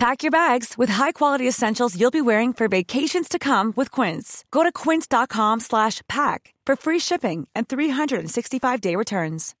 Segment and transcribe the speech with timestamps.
[0.00, 4.44] Pack your bags with high-quality essentials you'll be wearing for vacations to come with Quince.
[4.50, 9.52] Go to quince.com slash pack for free shipping and 365-day returns.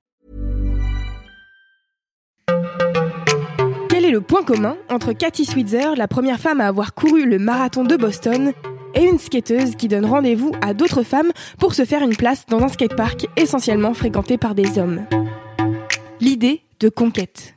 [3.90, 7.38] Quel est le point commun entre Cathy Switzer, la première femme à avoir couru le
[7.38, 8.54] marathon de Boston,
[8.94, 12.62] et une skateuse qui donne rendez-vous à d'autres femmes pour se faire une place dans
[12.62, 15.04] un skatepark essentiellement fréquenté par des hommes?
[16.18, 17.56] L'idée de conquête.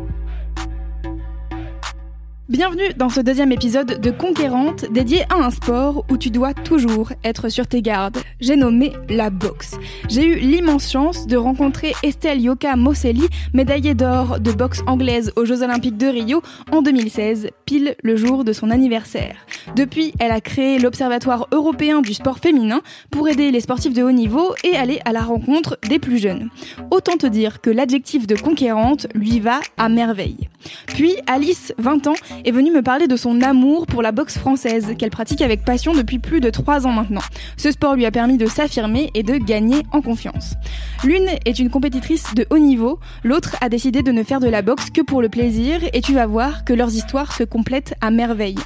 [2.49, 7.13] Bienvenue dans ce deuxième épisode de Conquérante dédié à un sport où tu dois toujours
[7.23, 8.17] être sur tes gardes.
[8.41, 9.75] J'ai nommé la boxe.
[10.09, 15.45] J'ai eu l'immense chance de rencontrer Estelle Yoka Moselli, médaillée d'or de boxe anglaise aux
[15.45, 19.45] Jeux Olympiques de Rio en 2016, pile le jour de son anniversaire.
[19.75, 22.81] Depuis, elle a créé l'Observatoire européen du sport féminin
[23.11, 26.49] pour aider les sportifs de haut niveau et aller à la rencontre des plus jeunes.
[26.89, 30.49] Autant te dire que l'adjectif de conquérante lui va à merveille.
[30.87, 34.95] Puis Alice, 20 ans, est venue me parler de son amour pour la boxe française,
[34.97, 37.21] qu'elle pratique avec passion depuis plus de 3 ans maintenant.
[37.57, 40.55] Ce sport lui a permis de s'affirmer et de gagner en confiance.
[41.03, 44.61] L'une est une compétitrice de haut niveau, l'autre a décidé de ne faire de la
[44.61, 48.11] boxe que pour le plaisir, et tu vas voir que leurs histoires se complètent à
[48.11, 48.59] merveille.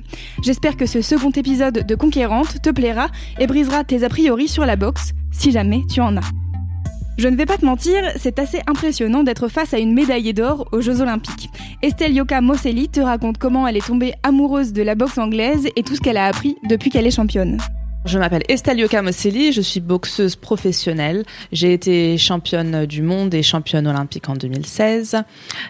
[0.44, 3.08] J'espère que ce second épisode de Conquérante te plaira
[3.40, 6.45] et brisera tes a priori sur la boxe, si jamais tu en as.
[7.18, 10.68] Je ne vais pas te mentir, c'est assez impressionnant d'être face à une médaillée d'or
[10.74, 11.50] aux Jeux Olympiques.
[11.82, 15.84] Estelle Yoka Moselli te raconte comment elle est tombée amoureuse de la boxe anglaise et
[15.84, 17.58] tout ce qu'elle a appris depuis qu'elle est championne.
[18.06, 21.24] Je m'appelle Estelle Yoka je suis boxeuse professionnelle.
[21.52, 25.24] J'ai été championne du monde et championne olympique en 2016.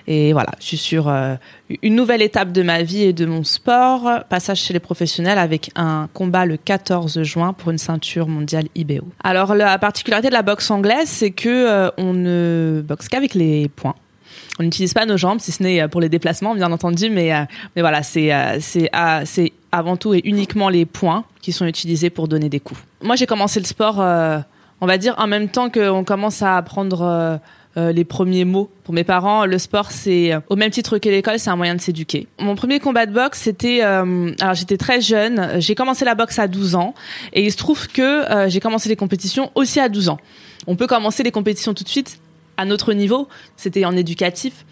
[0.08, 1.36] Et voilà, je suis sur euh,
[1.82, 4.10] une nouvelle étape de ma vie et de mon sport.
[4.28, 9.08] Passage chez les professionnels avec un combat le 14 juin pour une ceinture mondiale IBO.
[9.24, 13.70] Alors la particularité de la boxe anglaise, c'est que euh, on ne boxe qu'avec les
[13.70, 13.96] poings.
[14.60, 17.44] On n'utilise pas nos jambes, si ce n'est pour les déplacements, bien entendu, mais, euh,
[17.76, 18.32] mais voilà, c'est
[19.76, 22.82] avant tout et uniquement les poings qui sont utilisés pour donner des coups.
[23.02, 24.40] Moi, j'ai commencé le sport, euh,
[24.82, 27.38] on va dire, en même temps qu'on commence à apprendre euh,
[27.78, 28.70] euh, les premiers mots.
[28.84, 31.82] Pour mes parents, le sport, c'est au même titre que l'école, c'est un moyen de
[31.82, 32.28] s'éduquer.
[32.40, 36.48] Mon premier combat de boxe, c'était, alors j'étais très jeune, j'ai commencé la boxe à
[36.48, 36.94] 12 ans,
[37.34, 40.20] et il se trouve que j'ai commencé les compétitions aussi à 12 ans.
[40.68, 42.20] On peut commencer les compétitions tout de suite
[42.58, 44.66] à notre niveau, c'était en éducatif,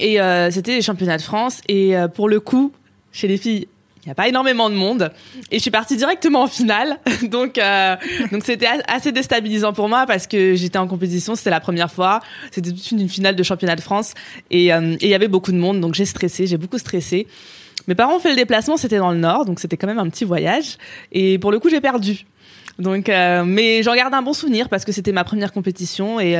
[0.00, 0.18] et
[0.50, 2.72] c'était les championnats de France, et pour le coup,
[3.12, 3.68] chez les filles,
[4.04, 5.10] il n'y a pas énormément de monde.
[5.50, 6.98] Et je suis partie directement en finale.
[7.22, 7.96] Donc euh,
[8.30, 12.20] donc c'était assez déstabilisant pour moi parce que j'étais en compétition c'était la première fois.
[12.50, 14.12] C'était toute une finale de championnat de France.
[14.50, 17.26] Et euh, il y avait beaucoup de monde donc j'ai stressé j'ai beaucoup stressé.
[17.88, 20.08] Mes parents ont fait le déplacement c'était dans le nord donc c'était quand même un
[20.10, 20.76] petit voyage.
[21.12, 22.26] Et pour le coup j'ai perdu.
[22.78, 26.20] Donc euh, mais j'en garde un bon souvenir parce que c'était ma première compétition.
[26.20, 26.36] Et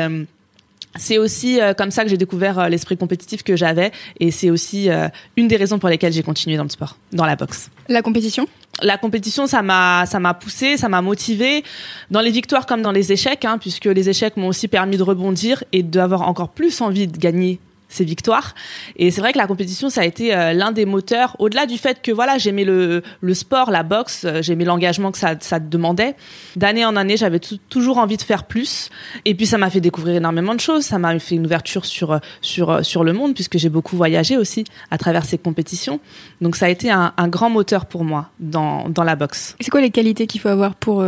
[0.96, 3.90] c'est aussi euh, comme ça que j'ai découvert euh, l'esprit compétitif que j'avais
[4.20, 7.26] et c'est aussi euh, une des raisons pour lesquelles j'ai continué dans le sport, dans
[7.26, 7.70] la boxe.
[7.88, 8.46] La compétition?
[8.82, 11.62] La compétition, ça m'a ça m'a poussé, ça m'a motivé
[12.10, 15.02] dans les victoires comme dans les échecs, hein, puisque les échecs m'ont aussi permis de
[15.02, 17.60] rebondir et d'avoir encore plus envie de gagner
[17.94, 18.54] ces victoires.
[18.96, 21.78] Et c'est vrai que la compétition, ça a été euh, l'un des moteurs, au-delà du
[21.78, 25.58] fait que voilà, j'aimais le, le sport, la boxe, euh, j'aimais l'engagement que ça, ça
[25.58, 26.16] demandait.
[26.56, 28.90] D'année en année, j'avais toujours envie de faire plus.
[29.24, 30.84] Et puis ça m'a fait découvrir énormément de choses.
[30.84, 34.36] Ça m'a fait une ouverture sur euh, sur sur le monde puisque j'ai beaucoup voyagé
[34.36, 36.00] aussi à travers ces compétitions.
[36.40, 39.56] Donc ça a été un, un grand moteur pour moi dans dans la boxe.
[39.60, 41.04] C'est quoi les qualités qu'il faut avoir pour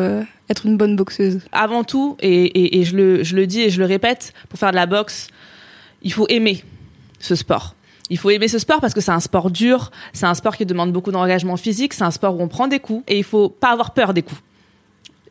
[0.48, 1.40] être une bonne boxeuse?
[1.52, 4.58] Avant tout, et, et, et je, le, je le dis et je le répète, pour
[4.58, 5.28] faire de la boxe,
[6.02, 6.62] il faut aimer
[7.26, 7.74] ce sport.
[8.08, 10.64] Il faut aimer ce sport parce que c'est un sport dur, c'est un sport qui
[10.64, 13.48] demande beaucoup d'engagement physique, c'est un sport où on prend des coups et il faut
[13.48, 14.40] pas avoir peur des coups.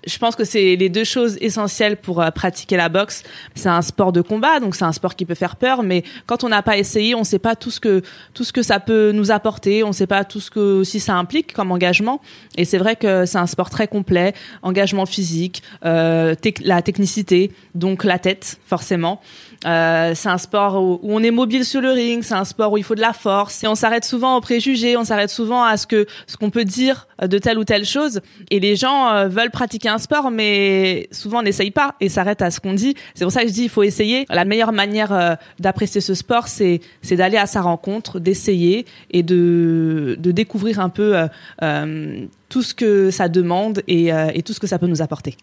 [0.06, 3.24] je pense que c'est les deux choses essentielles pour euh, pratiquer la boxe.
[3.56, 6.44] C'est un sport de combat, donc c'est un sport qui peut faire peur, mais quand
[6.44, 8.02] on n'a pas essayé, on ne sait pas tout ce que
[8.34, 11.00] tout ce que ça peut nous apporter, on ne sait pas tout ce que aussi
[11.00, 12.22] ça implique comme engagement.
[12.58, 18.04] Et c'est vrai que c'est un sport très complet, engagement physique, euh, la technicité, donc
[18.04, 19.22] la tête forcément.
[19.66, 22.78] Euh, c'est un sport où, on est mobile sur le ring, c'est un sport où
[22.78, 25.78] il faut de la force et on s'arrête souvent aux préjugés, on s'arrête souvent à
[25.78, 28.22] ce que ce qu'on peut dire de telle ou telle chose
[28.52, 32.42] et les gens euh, veulent pratiquer un sport mais souvent on n'essaye pas et s'arrête
[32.42, 32.94] à ce qu'on dit.
[33.16, 34.26] C'est pour ça que je dis il faut essayer.
[34.30, 40.16] La meilleure manière euh, d'apprécier ce sport c'est d'aller à sa rencontre, d'essayer et de
[40.20, 41.16] découvrir un peu
[42.50, 44.12] tout ce que ça demande et,
[44.44, 45.38] tout ce que ça peut nous apporter.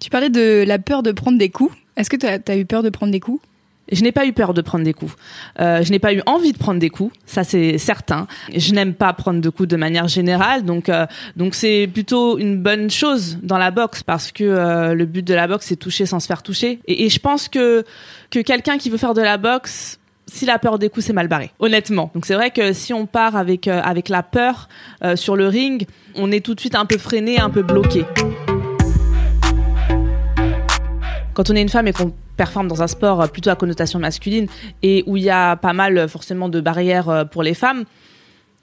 [0.00, 1.74] Tu parlais de la peur de prendre des coups.
[1.96, 3.40] Est-ce que tu as eu peur de prendre des coups?
[3.90, 5.14] Je n'ai pas eu peur de prendre des coups.
[5.60, 8.26] Euh, je n'ai pas eu envie de prendre des coups, ça c'est certain.
[8.54, 11.06] Je n'aime pas prendre de coups de manière générale, donc euh,
[11.36, 15.34] donc c'est plutôt une bonne chose dans la boxe parce que euh, le but de
[15.34, 16.80] la boxe c'est toucher sans se faire toucher.
[16.86, 17.84] Et, je pense que
[18.30, 21.26] que quelqu'un qui veut faire de la boxe s'il a peur des coups, c'est mal
[21.26, 22.10] barré, honnêtement.
[22.14, 24.68] Donc c'est vrai que si on part avec avec la peur
[25.14, 28.04] sur le ring, on est tout de suite un peu freiné, un peu bloqué.
[31.32, 34.46] Quand on est une femme et qu'on performe dans un sport plutôt à connotation masculine
[34.82, 37.84] et où il y a pas mal forcément de barrières euh, pour les femmes,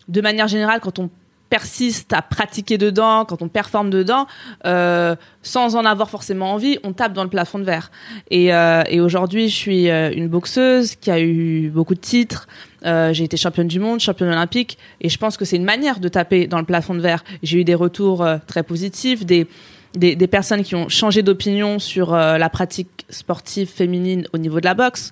[0.08, 1.10] de manière générale, quand on
[1.50, 4.26] persiste à pratiquer dedans, quand on performe dedans,
[4.66, 7.92] euh, sans en avoir forcément envie, on tape dans le plafond de verre.
[8.34, 12.48] Euh, et aujourd'hui, je suis une boxeuse qui a eu beaucoup de titres.
[12.84, 16.08] j'ai été championne du monde, championne olympique, et je pense que c'est une manière de
[16.08, 17.24] taper dans le plafond de verre.
[17.44, 19.48] J'ai eu des retours très positifs, des
[19.96, 24.66] des, personnes qui ont changé d'opinion sur euh, la pratique sportive féminine au niveau de
[24.66, 25.12] la boxe.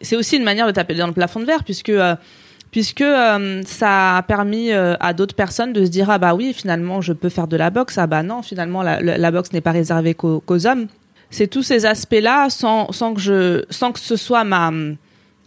[0.00, 2.16] C'est aussi une manière de taper dans le plafond de verre puisque euh,
[2.70, 7.02] puisque euh, ça a permis à d'autres personnes de se dire ah bah oui finalement
[7.02, 10.14] je peux faire de la boxe ah bah non finalement la, boxe n'est pas réservée
[10.14, 10.86] qu'aux hommes.
[11.30, 13.14] C'est tous ces aspects là sans sans
[13.70, 14.70] sans que ce soit ma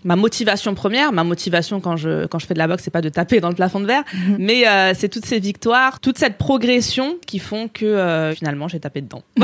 [0.06, 3.02] ma motivation première, ma motivation quand je quand je fais de la boxe, c'est pas
[3.02, 4.38] de taper dans le plafond de verre, mhm.
[4.40, 8.80] mais euh, c'est toutes ces victoires, toute cette progression qui font que euh, finalement j'ai
[8.80, 9.24] tapé dedans.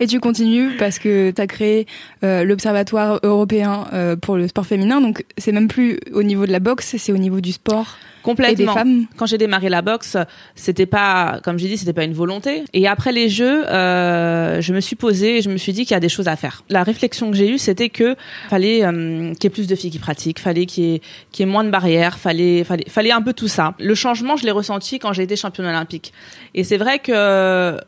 [0.00, 1.86] Et tu continues parce que tu as créé
[2.22, 3.86] euh, l'Observatoire européen
[4.22, 7.18] pour le sport féminin, donc c'est même plus au niveau de la boxe, c'est au
[7.18, 7.96] niveau du sport.
[8.26, 8.74] Complètement.
[9.16, 10.16] Quand j'ai démarré la boxe,
[10.56, 12.64] c'était pas, comme j'ai dit, c'était pas une volonté.
[12.72, 15.92] Et après les Jeux, euh, je me suis posée et je me suis dit qu'il
[15.92, 16.64] y a des choses à faire.
[16.68, 18.16] La réflexion que j'ai eue, c'était que
[18.48, 21.00] fallait euh, qu'il y ait plus de filles qui pratiquent, fallait qu'il y ait,
[21.30, 23.74] qu'il y ait moins de barrières, fallait, fallait, fallait un peu tout ça.
[23.78, 26.12] Le changement, je l'ai ressenti quand j'ai été championne olympique.
[26.54, 27.78] Et c'est vrai que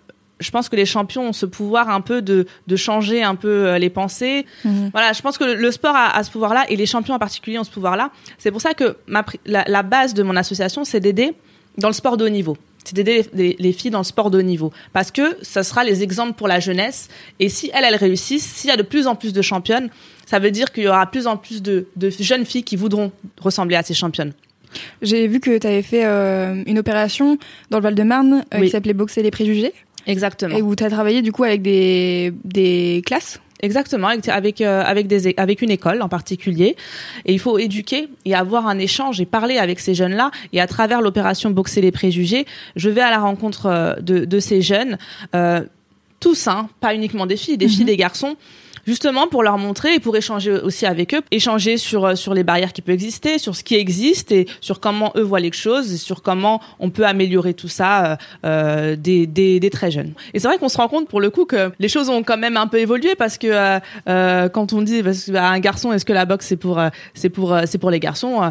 [0.41, 3.49] je pense que les champions ont ce pouvoir un peu de, de changer un peu
[3.67, 4.47] euh, les pensées.
[4.65, 4.91] Mhm.
[4.93, 7.59] Voilà, je pense que le sport a, a ce pouvoir-là et les champions en particulier
[7.59, 8.11] ont ce pouvoir-là.
[8.39, 11.35] C'est pour ça que ma, la, la base de mon association, c'est d'aider
[11.77, 12.57] dans le sport de haut niveau.
[12.85, 14.73] C'est d'aider les, les, filles dans le sport de haut niveau.
[14.93, 17.09] Parce que ça sera les exemples pour la jeunesse.
[17.39, 19.91] Et si elles, elles réussissent, s'il y a de plus en plus de championnes,
[20.25, 23.13] ça veut dire qu'il y aura plus en plus de, de jeunes filles qui voudront
[23.41, 24.33] ressembler à ces championnes.
[25.03, 27.39] J'ai vu que tu avais fait euh, une opération
[27.71, 29.73] dans le Val-de-Marne euh, qui s'appelait Boxer les préjugés.
[30.09, 30.57] Exactement.
[30.57, 33.41] Et où tu as travaillé du coup avec des, des classes?
[33.61, 36.77] Exactement, avec avec, euh, avec des avec une école en particulier,
[37.27, 40.31] et il faut éduquer et avoir un échange et parler avec ces jeunes-là.
[40.53, 42.47] Et à travers l'opération Boxer les préjugés,
[42.77, 44.97] je vais à la rencontre euh, de, de ces jeunes,
[45.35, 45.63] euh,
[46.21, 47.87] tous, hein, pas uniquement des filles, des filles, mhm.
[47.87, 48.37] des garçons,
[48.89, 52.43] justement pour leur montrer et pour échanger aussi avec eux, échanger sur euh, sur les
[52.43, 55.93] barrières qui peuvent exister, sur ce qui existe et sur comment eux voient les choses
[55.93, 60.15] et sur comment on peut améliorer tout ça euh, euh des, des, des, très jeunes.
[60.33, 62.39] Et c'est vrai qu'on se rend compte pour le coup que les choses ont quand
[62.39, 65.93] même un peu évolué parce que euh, euh quand on dit parce bah, un garçon
[65.93, 66.81] est-ce que la boxe c'est pour
[67.13, 68.51] c'est pour c'est pour les garçons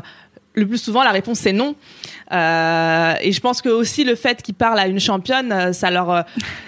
[0.57, 1.75] le plus souvent, la réponse c'est non.
[2.33, 5.91] Euh, et je pense que aussi le fait qu'ils parlent à une championne, euh, ça
[5.91, 6.21] leur, euh,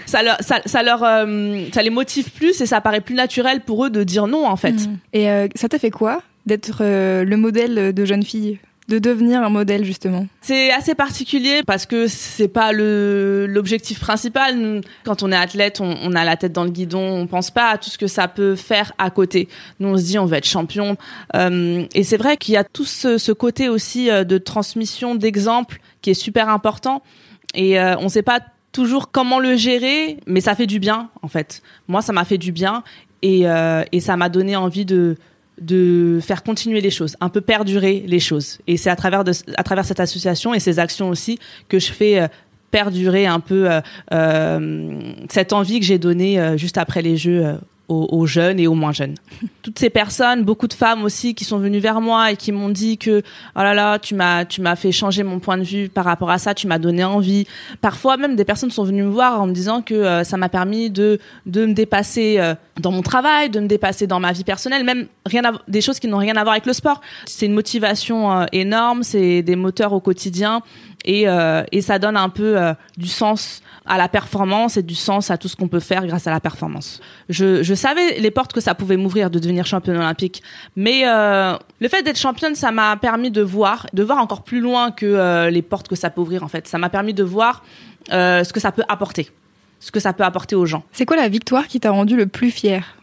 [0.06, 3.86] ça leur, ça, leur, euh, ça les motive plus et ça paraît plus naturel pour
[3.86, 4.74] eux de dire non en fait.
[4.74, 4.98] Mmh.
[5.14, 8.60] Et euh, ça t'a fait quoi d'être le modèle de jeune fille?
[8.90, 14.82] De devenir un modèle justement C'est assez particulier parce que c'est pas le l'objectif principal.
[15.06, 17.78] Quand on est athlète, on, a la tête dans le guidon, on pense pas à
[17.78, 19.48] tout ce que ça peut faire à côté.
[19.80, 20.98] Nous on se dit on veut être champion
[21.36, 25.80] euh, et c'est vrai qu'il y a tout ce, côté aussi euh, de transmission d'exemples
[26.02, 27.04] qui est super important
[27.54, 28.40] et euh, on sait pas
[28.72, 31.62] toujours comment le gérer, mais ça fait du bien en fait.
[31.88, 32.84] Moi ça m'a fait du bien
[33.22, 35.18] et, euh, et ça m'a donné envie de
[35.62, 38.60] de faire continuer les choses, un peu perdurer les choses.
[38.68, 39.24] Et c'est à travers
[39.58, 42.28] à travers cette association et ces actions aussi que je fais euh,
[42.72, 43.82] perdurer un peu euh,
[44.14, 45.00] euh,
[45.30, 47.58] cette envie que j'ai donnée juste après les Jeux
[47.90, 49.16] aux, jeunes et aux moins jeunes.
[49.64, 52.70] Toutes ces personnes, beaucoup de femmes aussi qui sont venues vers moi et qui m'ont
[52.70, 53.24] dit que
[53.56, 56.30] oh là là, tu m'as tu m'as fait changer mon point de vue par rapport
[56.30, 57.48] à ça, tu m'as donné envie.
[57.82, 60.50] Parfois même des personnes sont venues me voir en me disant que euh, ça m'a
[60.50, 64.44] permis de de me dépasser euh, dans mon travail, de me dépasser dans ma vie
[64.44, 67.02] personnelle, même rien des choses qui n'ont rien à voir avec le sport.
[67.26, 70.62] C'est une motivation euh, énorme, c'est des moteurs au quotidien
[71.06, 71.26] et
[71.72, 72.58] et ça donne un peu
[72.98, 76.28] du sens à la performance et du sens à tout ce qu'on peut faire grâce
[76.28, 77.02] à la performance.
[77.28, 80.44] Je, savais les portes que ça pouvait m'ouvrir de devenir championne olympique,
[80.76, 84.62] mais euh, le fait d'être championne, ça m'a permis de voir, de voir encore plus
[84.62, 86.68] loin que euh, les portes que ça peut ouvrir en fait.
[86.68, 87.64] Ça m'a permis de voir
[88.12, 89.30] euh, ce que ça peut apporter,
[89.80, 90.84] ce que ça peut apporter aux gens.
[90.92, 92.99] C'est quoi la victoire qui t'a rendu le plus fier?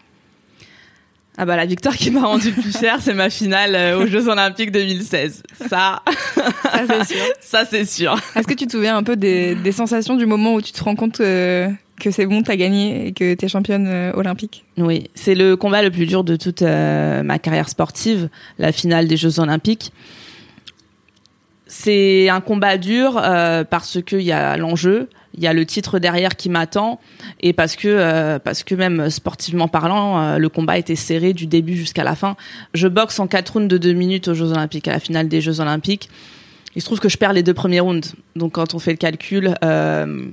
[1.39, 4.29] Ah bah la victoire qui m'a rendu plus cher, c'est ma finale euh, aux Jeux
[4.29, 5.43] Olympiques 2016.
[5.69, 6.03] Ça,
[6.63, 7.25] ça c'est sûr.
[7.41, 8.19] Ça c'est sûr.
[8.35, 10.83] Est-ce que tu te souviens un peu des, des, sensations du moment où tu te
[10.83, 11.69] rends compte euh,
[12.01, 14.65] que c'est bon, t'as gagné et que t'es championne euh, olympique?
[14.79, 18.29] Oui, c'est le combat le plus dur de toute ma carrière sportive,
[18.59, 19.93] la finale des Jeux Olympiques.
[21.67, 23.15] C'est un combat dur
[23.71, 26.99] parce qu'il y a l'enjeu, il y a le titre derrière qui m'attend
[27.41, 31.47] et parce que euh, parce que même sportivement parlant euh, le combat était serré du
[31.47, 32.37] début jusqu'à la fin
[32.75, 35.41] je boxe en quatre rounds de deux minutes aux Jeux Olympiques à la finale des
[35.41, 36.09] Jeux Olympiques
[36.75, 38.97] il se trouve que je perds les deux premiers rounds donc quand on fait le
[38.97, 40.27] calcul euh,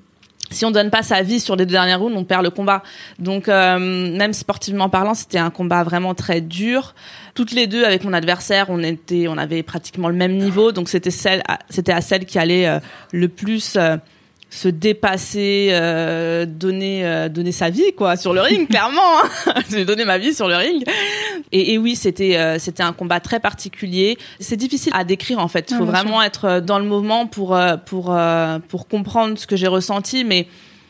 [0.50, 2.84] si on donne pas sa vie sur les deux dernières rounds, on perd le combat.
[3.18, 6.94] Donc même sportivement parlant, c'était un combat vraiment très dur.
[7.34, 10.88] Toutes les deux avec mon adversaire, on était, on avait pratiquement le même niveau, donc
[10.88, 12.80] c'était celle, c'était à celle qui allait
[13.12, 13.78] le plus
[14.54, 19.02] se dépasser, euh, donner euh, donner sa vie quoi sur le ring clairement.
[19.48, 19.54] Hein.
[19.72, 20.84] J'ai donné ma vie sur le ring.
[21.52, 24.18] Et, et oui, c'était euh, c'était un combat très particulier.
[24.40, 25.72] C'est difficile à décrire en fait.
[25.72, 28.16] Il faut vraiment être dans le mouvement pour euh, pour
[28.68, 30.48] pour comprendre ce que j'ai ressenti, mais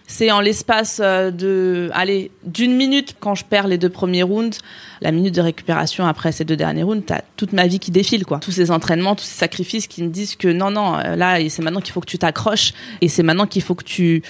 [0.08, 4.60] c'est en l'espace euh, de, allez, d'une minute quand je perds les deux premiers rounds,
[5.02, 8.26] la minute de récupération après ces deux derniers rounds, t'as toute ma vie qui défile,
[8.26, 8.40] quoi.
[8.40, 11.62] Tous ces entraînements, tous ces sacrifices qui me disent que non, non, euh, là, c'est
[11.62, 14.24] maintenant qu'il faut que tu t'accroches et c'est maintenant qu'il faut que tu,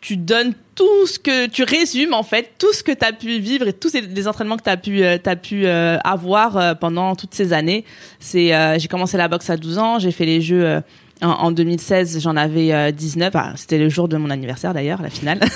[0.00, 3.38] tu donnes tout ce que tu résumes en fait tout ce que tu as pu
[3.38, 7.34] vivre et tous les entraînements que tu as pu euh, as pu avoir pendant toutes
[7.34, 7.84] ces années.
[8.18, 10.82] C'est j'ai commencé la boxe à 12 ans, j'ai fait les jeux
[11.22, 13.34] en, 2016, j'en avais 19.
[13.34, 15.40] Euh, c'était le jour de mon anniversaire d'ailleurs, la finale.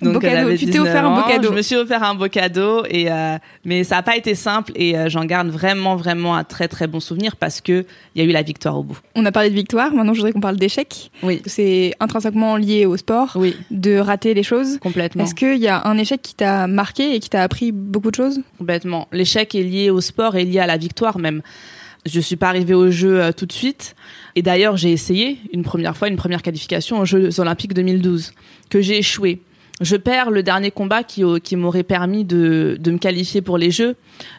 [0.00, 0.56] Donc, beau cadeau.
[0.56, 1.48] Tu t'es offert un beau cadeau.
[1.50, 4.72] Je me suis offert un beau cadeau et euh, mais ça n'a pas été simple
[4.74, 8.26] et euh, j'en garde vraiment vraiment un très très bon souvenir parce que il y
[8.26, 8.98] a eu la victoire au bout.
[9.14, 9.92] On a parlé de victoire.
[9.92, 11.10] Maintenant, je voudrais qu'on parle d'échec.
[11.22, 11.42] Oui.
[11.46, 13.32] C'est intrinsèquement lié au sport.
[13.34, 13.56] Oui.
[13.70, 14.78] De rater les choses.
[14.78, 15.24] Complètement.
[15.24, 18.16] Est-ce qu'il y a un échec qui t'a marqué et qui t'a appris beaucoup de
[18.16, 18.40] choses?
[18.58, 19.08] Complètement.
[19.12, 21.42] L'échec est lié au sport et lié à la victoire même.
[22.04, 23.94] Je suis pas arrivée au jeu tout de suite.
[24.34, 28.32] Et d'ailleurs, j'ai essayé une première fois, une première qualification aux Jeux Olympiques 2012,
[28.70, 29.40] que j'ai échoué.
[29.82, 33.70] Je perds le dernier combat qui, qui m'aurait permis de, de me qualifier pour les
[33.70, 33.96] Jeux.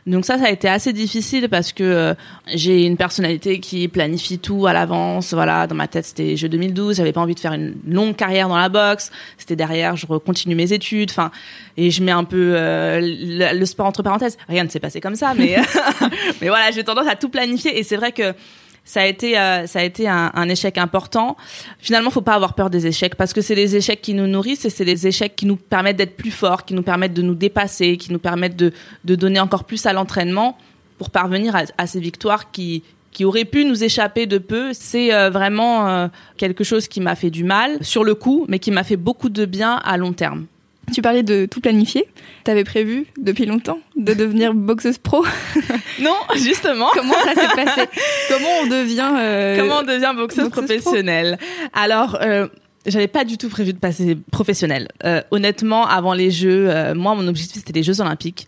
[0.07, 2.13] Donc ça, ça a été assez difficile parce que euh,
[2.53, 5.33] j'ai une personnalité qui planifie tout à l'avance.
[5.33, 6.95] Voilà, dans ma tête, c'était Jeux 2012.
[6.95, 9.11] J'avais pas envie de faire une longue carrière dans la boxe.
[9.37, 11.11] C'était derrière, je continue mes études.
[11.11, 11.29] Enfin,
[11.75, 14.37] et je mets un peu euh, le, le, sport entre parenthèses.
[14.47, 15.57] Rien ne s'est passé comme ça, mais
[16.41, 17.77] mais voilà, j'ai tendance à tout planifier.
[17.77, 18.33] Et c'est vrai que
[18.85, 21.37] ça a été euh, ça a été un, un, échec important.
[21.79, 24.65] Finalement, faut pas avoir peur des échecs parce que c'est les échecs qui nous nourrissent
[24.65, 27.35] et c'est les échecs qui nous permettent d'être plus forts, qui nous permettent de nous
[27.35, 28.73] dépasser, qui nous permettent de
[29.05, 30.57] de donner encore plus à l'entraînement
[30.97, 34.71] pour parvenir à, à, ces victoires qui qui auraient pu nous échapper de peu.
[34.73, 38.59] C'est euh, vraiment euh, quelque chose qui m'a fait du mal sur le coup, mais
[38.59, 40.47] qui m'a fait beaucoup de bien à long terme.
[40.91, 42.07] Tu parlais de tout planifier.
[42.43, 45.23] T'avais prévu depuis longtemps de devenir boxeuse pro
[46.01, 46.89] Non, justement.
[46.93, 47.81] Comment ça s'est passé?
[48.29, 51.37] Comment on devient euh, Comment on devient boxeuse, professionnelle?
[51.73, 52.17] Alors.
[52.21, 52.47] Euh,
[52.85, 54.89] j'avais pas du tout prévu de passer professionnelle.
[55.05, 58.45] Euh, honnêtement, avant les Jeux, moi, mon objectif c'était les Jeux Olympiques.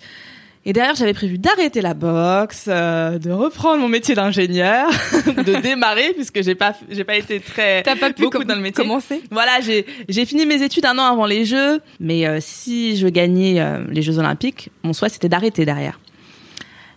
[0.68, 4.90] Et derrière, j'avais prévu d'arrêter la boxe, euh, de reprendre mon métier d'ingénieur,
[5.46, 8.62] de démarrer puisque j'ai pas j'ai pas été très T'as pas pu beaucoup dans le
[8.62, 8.84] métier.
[8.84, 9.22] Commencer?
[9.30, 13.08] Voilà, j'ai j'ai fini mes études un an avant les Jeux, mais euh, si je
[13.08, 16.00] gagnais euh, les Jeux Olympiques, mon souhait c'était d'arrêter derrière.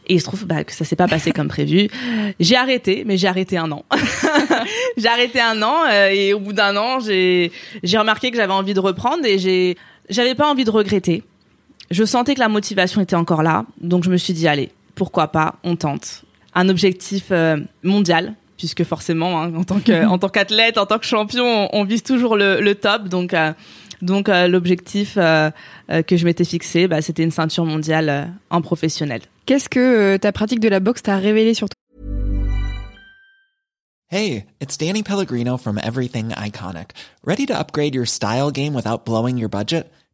[0.07, 1.91] Et il se trouve bah, que ça s'est pas passé comme prévu.
[2.41, 3.85] J'ai arrêté, mais j'ai arrêté un an.
[4.97, 8.73] j'ai arrêté un an et au bout d'un an, j'ai j'ai remarqué que j'avais envie
[8.73, 9.77] de reprendre et j'ai
[10.09, 11.23] j'avais pas envie de regretter
[11.91, 15.29] je sentais que la motivation était encore là, donc je me suis dit allez, pourquoi
[15.29, 16.25] pas, on tente.
[16.55, 20.99] Un objectif euh, mondial, puisque forcément, hein, en tant que, en tant qu'athlète, en tant
[20.99, 23.35] que champion, on, vise toujours le, le top, donc.
[23.35, 23.53] Euh,
[24.01, 25.53] donc euh, l'objectif que
[25.89, 29.23] je m'étais fixé, bah, c'était une ceinture mondiale en professionnel.
[29.45, 31.75] Qu'est-ce que ta pratique de la boxe t'a révélé sur toi?
[34.09, 36.93] Hey, it's Danny Pellegrino from Everything Iconic.
[37.25, 39.91] Ready to upgrade your style game without blowing your budget?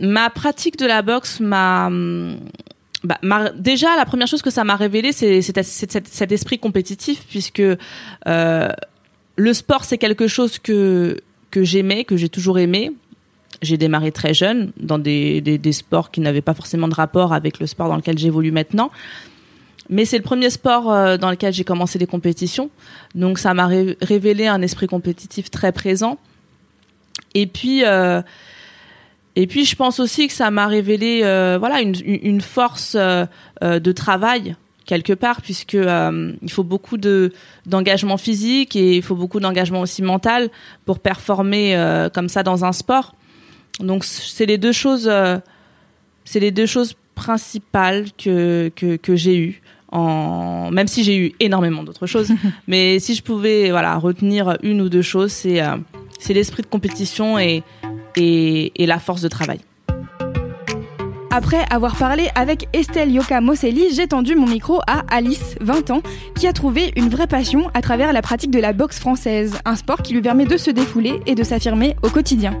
[0.00, 1.90] Ma pratique de la boxe m'a...
[3.04, 7.60] Bah, m'a- déjà, la première chose que ça m'a révélé, c'est cet, esprit compétitif, puisque
[7.60, 8.68] euh,
[9.36, 11.20] le sport, c'est quelque chose que,
[11.54, 12.92] j'aimais, que j'ai toujours aimé.
[13.62, 17.32] J'ai démarré très jeune dans des, des, des sports qui n'avaient pas forcément de rapport
[17.32, 18.90] avec le sport dans lequel j'évolue maintenant.
[19.90, 22.70] Mais c'est le premier sport euh, dans lequel j'ai commencé les compétitions.
[23.14, 26.18] Donc ça m'a ré- révélé un esprit compétitif très présent.
[27.34, 28.22] Et puis, euh,
[29.36, 33.26] et puis je pense aussi que ça m'a révélé euh, voilà une, une force euh,
[33.62, 34.54] euh, de travail
[34.86, 37.32] quelque part puisque euh, il faut beaucoup de
[37.66, 40.50] d'engagement physique et il faut beaucoup d'engagement aussi mental
[40.84, 41.76] pour performer
[42.12, 43.14] comme ça dans un sport.
[43.80, 45.10] Donc c'est les deux choses
[46.24, 51.32] c'est les deux choses principales que que, que j'ai eues en même si j'ai eu
[51.40, 52.30] énormément d'autres choses
[52.68, 55.60] mais si je pouvais voilà retenir une ou deux choses c'est
[56.20, 57.62] c'est l'esprit de compétition et,
[58.16, 59.60] et la force de travail.
[61.36, 66.00] Après avoir parlé avec Estelle Yoka Moselli, j'ai tendu mon micro à Alice, 20 ans,
[66.36, 69.74] qui a trouvé une vraie passion à travers la pratique de la boxe française, un
[69.74, 72.54] sport qui lui permet de se défouler et de s'affirmer au quotidien.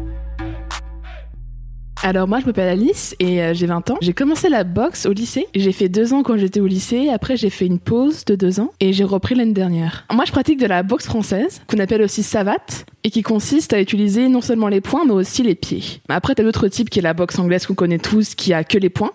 [2.06, 3.96] Alors moi je m'appelle Alice et euh, j'ai 20 ans.
[4.02, 5.46] J'ai commencé la boxe au lycée.
[5.54, 7.08] J'ai fait deux ans quand j'étais au lycée.
[7.08, 10.04] Après j'ai fait une pause de deux ans et j'ai repris l'année dernière.
[10.12, 13.80] Moi je pratique de la boxe française qu'on appelle aussi savate et qui consiste à
[13.80, 16.02] utiliser non seulement les poings mais aussi les pieds.
[16.10, 18.76] Après t'as l'autre type qui est la boxe anglaise qu'on connaît tous qui a que
[18.76, 19.12] les poings.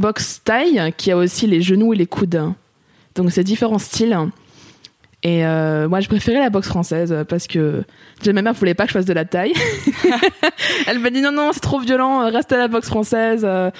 [0.00, 2.42] Boxe taille qui a aussi les genoux et les coudes.
[3.14, 4.18] Donc c'est différents styles.
[5.22, 7.84] Et euh, moi, je préférais la boxe française euh, parce que
[8.20, 9.52] déjà ma mère voulait pas que je fasse de la taille.
[10.86, 13.42] Elle m'a dit non non c'est trop violent, euh, reste à la boxe française.
[13.44, 13.70] euh.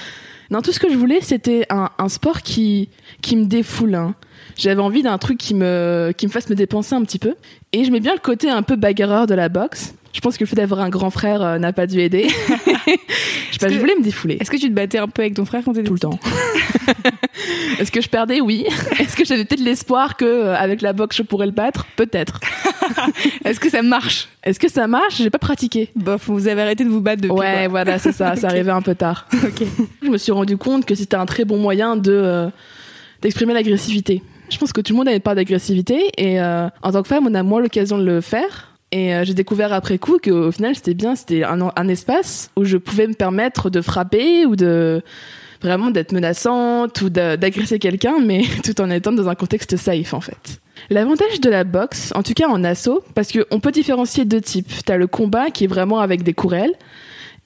[0.51, 2.91] Non tout ce que je voulais c'était un, un sport qui
[3.23, 3.95] qui me défoule.
[3.95, 4.15] hein.
[4.57, 7.35] J'avais envie d'un truc qui me qui me fasse me dépenser un petit peu.
[7.73, 9.95] Et j'aimais bien le côté un peu bagarreur de la boxe.
[10.13, 12.29] Je pense que le fait d'avoir un grand frère euh, n'a pas dû aider.
[13.53, 15.35] je pas, que- je voulais me défouler Est-ce que tu te battais un peu avec
[15.35, 16.19] ton frère quand t'étais tout le temps.
[17.79, 18.41] Est-ce que je perdais?
[18.41, 18.67] Oui.
[18.99, 21.87] Est-ce que j'avais peut-être l'espoir que euh, avec la boxe je pourrais le battre?
[21.97, 22.41] Peut-être.
[23.45, 24.29] Est-ce que ça marche?
[24.43, 25.17] Est-ce que ça marche?
[25.19, 25.91] J'ai pas pratiqué.
[25.95, 27.33] Bof, vous avez arrêté de vous battre depuis.
[27.37, 27.69] ouais, quoi.
[27.69, 28.37] voilà, c'est ça.
[28.37, 29.27] Ça arrivait un peu tard.
[29.45, 29.63] Ok.
[30.03, 32.49] Je me suis rendu compte que c'était un très bon moyen de euh,
[33.23, 34.23] d'exprimer l'agressivité.
[34.51, 37.27] Je pense que tout le monde a une part d'agressivité et en tant que femme,
[37.29, 38.70] on a moins l'occasion de le faire.
[38.93, 42.65] Et euh, j'ai découvert après coup qu'au final, c'était bien, c'était un, un espace où
[42.65, 45.03] je pouvais me permettre de frapper ou de
[45.63, 50.21] vraiment d'être menaçante ou d'agresser quelqu'un, mais tout en étant dans un contexte safe en
[50.21, 50.61] fait.
[50.89, 54.73] L'avantage de la boxe, en tout cas en assaut, parce qu'on peut différencier deux types.
[54.87, 56.73] T'as le combat qui est vraiment avec des courelles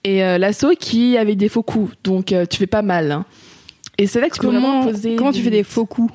[0.05, 3.11] et euh, l'assaut qui est avec des faux coups, donc euh, tu fais pas mal.
[3.11, 3.25] hein.
[3.99, 5.17] Et c'est là que tu peux vraiment Comment, poser.
[5.17, 6.13] comment tu fais des faux coups?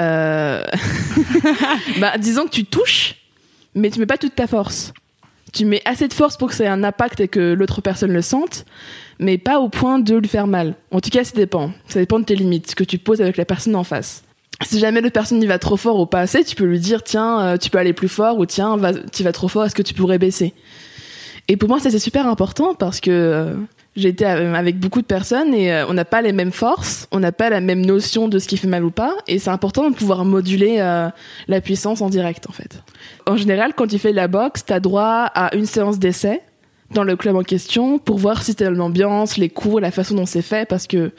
[0.00, 0.64] Euh...
[2.00, 3.16] bah, disons que tu touches,
[3.74, 4.92] mais tu mets pas toute ta force.
[5.52, 8.12] Tu mets assez de force pour que ça ait un impact et que l'autre personne
[8.12, 8.64] le sente,
[9.18, 10.74] mais pas au point de lui faire mal.
[10.92, 11.72] En tout cas, ça dépend.
[11.88, 14.22] Ça dépend de tes limites, ce que tu poses avec la personne en face.
[14.62, 17.02] Si jamais l'autre personne y va trop fort ou pas assez, tu peux lui dire
[17.02, 19.74] tiens, euh, tu peux aller plus fort ou tiens, va, tu vas trop fort, est-ce
[19.74, 20.52] que tu pourrais baisser?
[21.50, 23.54] Et pour moi, ça c'est super important parce que euh,
[23.96, 27.08] j'ai été euh, avec beaucoup de personnes et euh, on n'a pas les mêmes forces,
[27.10, 29.50] on n'a pas la même notion de ce qui fait mal ou pas, et c'est
[29.50, 31.08] important de pouvoir moduler euh,
[31.48, 32.80] la puissance en direct en fait.
[33.26, 36.40] En général, quand tu fais de la boxe, t'as droit à une séance d'essai
[36.92, 40.26] dans le club en question pour voir si t'as l'ambiance, les cours, la façon dont
[40.26, 41.12] c'est fait, parce que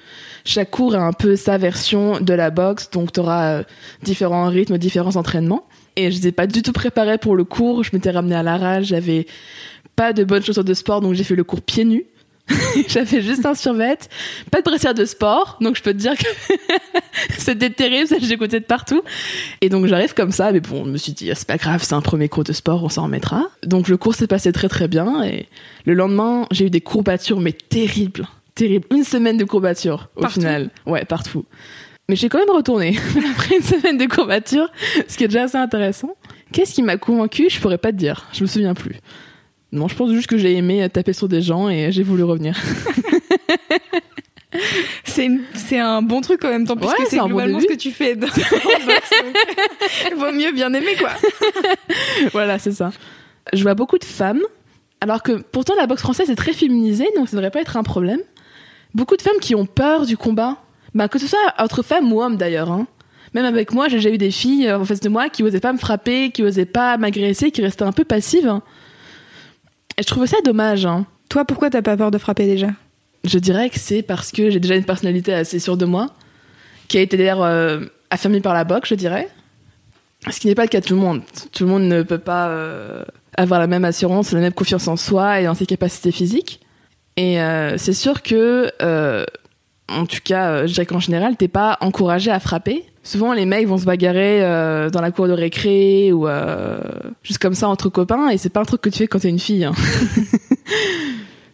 [0.43, 3.63] chaque cours a un peu sa version de la boxe, donc t'auras euh,
[4.03, 5.65] différents rythmes, différents entraînements.
[5.97, 8.57] Et je n'étais pas du tout préparée pour le cours, je m'étais ramenée à la
[8.57, 9.27] rage, j'avais
[10.01, 12.07] pas de bonnes chaussures de sport, donc j'ai fait le cours pieds nus.
[12.87, 13.99] J'avais juste un survêt,
[14.49, 16.25] pas de brassière de sport, donc je peux te dire que
[17.37, 19.03] c'était terrible, ça j'écoutais de partout.
[19.61, 21.83] Et donc j'arrive comme ça, mais bon, je me suis dit, ah, c'est pas grave,
[21.83, 23.43] c'est un premier cours de sport, on s'en remettra.
[23.63, 25.47] Donc le cours s'est passé très très bien, et
[25.85, 28.87] le lendemain, j'ai eu des courbatures, mais terribles, terribles.
[28.89, 30.71] Une semaine de courbatures, au Partout final.
[30.87, 31.45] Ouais, partout.
[32.09, 32.97] Mais j'ai quand même retourné
[33.31, 34.71] après une semaine de courbatures,
[35.07, 36.15] ce qui est déjà assez intéressant.
[36.51, 38.95] Qu'est-ce qui m'a convaincu Je pourrais pas te dire, je me souviens plus.
[39.71, 42.57] Non, je pense juste que j'ai aimé taper sur des gens et j'ai voulu revenir.
[45.05, 47.71] C'est un bon truc en même temps, puisque Ouais, c'est bon globalement début.
[47.73, 48.15] ce que tu fais.
[48.15, 48.27] dans-
[50.17, 51.11] Vaut mieux bien aimer, quoi.
[52.33, 52.91] voilà, c'est ça.
[53.53, 54.41] Je vois beaucoup de femmes
[54.99, 57.83] Alors que pourtant la boxe française est très féminisée, donc ça devrait pas être un
[57.83, 58.19] problème.
[58.93, 60.57] Beaucoup de femmes qui ont peur du combat,
[60.93, 62.71] bah, que ce soit entre femmes ou hommes d'ailleurs.
[62.71, 62.87] Hein.
[63.33, 65.71] Même avec moi, j'ai déjà eu des filles en face de moi qui osaient pas
[65.71, 68.59] me frapper, qui osaient pas m'agresser, qui restaient un peu passives.
[70.01, 70.87] Et je trouvais ça dommage.
[70.87, 71.05] Hein.
[71.29, 72.69] Toi, pourquoi t'as pas peur de frapper déjà?
[73.23, 76.07] Je dirais que c'est parce que j'ai déjà une personnalité assez sûre de moi,
[76.87, 79.29] qui a été d'ailleurs euh, affirmée par la boxe, je dirais.
[80.27, 81.21] Ce qui n'est pas le cas de tout le monde.
[81.51, 83.05] Tout le monde ne peut pas euh,
[83.37, 86.61] avoir la même assurance, la même confiance en soi et en ses capacités physiques.
[87.15, 89.23] Et euh, c'est sûr que, euh,
[89.87, 92.85] en tout cas, je dirais qu'en général, t'es pas encouragé à frapper.
[93.03, 96.79] Souvent, les mecs vont se bagarrer euh, dans la cour de récré ou euh,
[97.23, 99.29] juste comme ça entre copains, et c'est pas un truc que tu fais quand t'es
[99.29, 99.65] une fille.
[99.65, 99.73] Hein.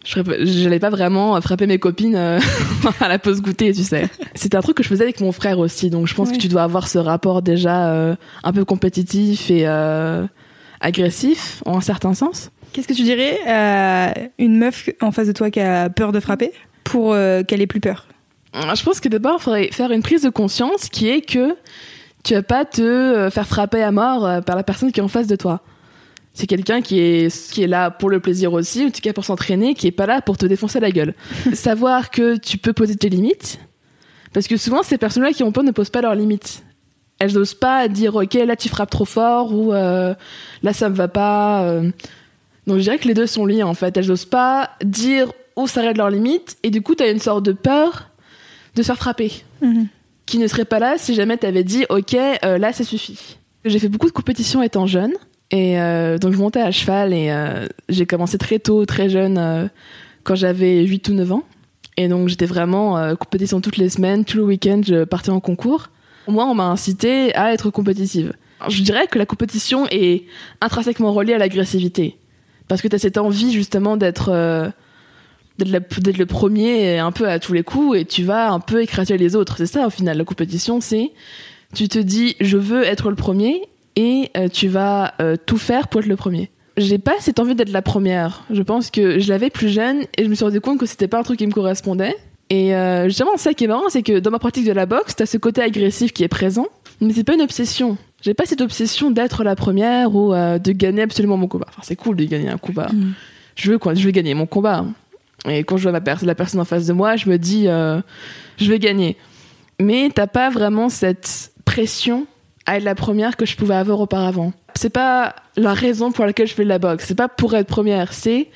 [0.04, 2.38] Je ferais pas- J'allais pas vraiment frapper mes copines euh,
[3.00, 4.08] à la pause goûter, tu sais.
[4.34, 6.36] C'était un truc que je faisais avec mon frère aussi, donc je pense Ouais.
[6.36, 9.66] que tu dois avoir ce rapport déjà un peu compétitif et
[10.80, 12.50] agressif, en un certain sens.
[12.72, 16.20] Qu'est-ce que tu dirais à une meuf en face de toi qui a peur de
[16.20, 16.52] frapper
[16.84, 17.14] pour
[17.46, 18.06] qu'elle ait plus peur?
[18.54, 21.56] Je pense que d'abord, il faudrait faire une prise de conscience qui est que
[22.24, 25.02] tu vas pas te euh, faire frapper à mort euh, par la personne qui est
[25.02, 25.62] en face de toi.
[26.34, 29.24] C'est quelqu'un qui est, qui est là pour le plaisir aussi, en tout cas pour
[29.24, 31.14] s'entraîner, qui est pas là pour te défoncer la gueule.
[31.52, 33.58] Savoir que tu peux poser tes limites,
[34.32, 36.62] parce que souvent ces personnes-là qui ont peur ne posent pas leurs limites.
[37.18, 40.14] Elles n'osent pas dire ok là tu frappes trop fort ou euh,
[40.62, 41.80] là ça me va pas.
[42.68, 43.96] Donc je dirais que les deux sont liés en fait.
[43.96, 47.44] Elles n'osent pas dire où s'arrêtent leurs limites et du coup tu as une sorte
[47.44, 48.07] de peur
[48.78, 49.32] de se faire frapper
[50.28, 53.38] qui ne serait pas là si jamais t'avais dit ok euh, là ça suffit.
[53.64, 55.12] J'ai fait beaucoup de compétitions étant jeune
[55.50, 59.70] et euh, donc je montais à cheval et euh, j'ai commencé très tôt, très jeune
[60.24, 61.44] quand j'avais 8 ou 9 ans
[61.96, 65.88] et donc j'étais vraiment compétition toutes les semaines, tout le week-end je partais en concours.
[66.28, 68.34] Moi on m'a incité à être compétitive.
[68.60, 70.24] Alors, je dirais que la compétition est
[70.60, 72.18] intrinsèquement reliée à l'agressivité
[72.68, 74.72] parce que tu as cette envie justement d'être
[75.58, 79.18] d'être le premier un peu à tous les coups et tu vas un peu écraser
[79.18, 79.56] les autres.
[79.58, 81.10] C'est ça au final, la compétition, c'est
[81.74, 83.62] tu te dis je veux être le premier
[83.96, 86.50] et euh, tu vas euh, tout faire pour être le premier.
[86.76, 88.44] J'ai pas cette envie d'être la première.
[88.50, 91.08] Je pense que je l'avais plus jeune et je me suis rendu compte que c'était
[91.08, 92.14] pas un truc qui me correspondait.
[92.50, 95.16] Et euh, justement, ça qui est marrant, c'est que dans ma pratique de la boxe,
[95.16, 96.66] t'as ce côté agressif qui est présent,
[97.00, 97.98] mais c'est pas une obsession.
[98.22, 101.66] J'ai pas cette obsession d'être la première ou euh, de gagner absolument mon combat.
[101.68, 102.88] Enfin, c'est cool de gagner un combat.
[103.56, 103.94] Je veux quoi?
[103.94, 104.84] Je veux gagner mon combat.
[105.46, 108.00] Et quand je vois ma la personne en face de moi, je me dis, euh,
[108.58, 109.16] je vais gagner.
[109.80, 112.26] Mais t'as pas vraiment cette pression
[112.66, 114.52] à être la première que je pouvais avoir auparavant.
[114.74, 117.04] C'est pas la raison pour laquelle je fais de la boxe.
[117.06, 118.12] C'est pas pour être première.
[118.12, 118.48] C'est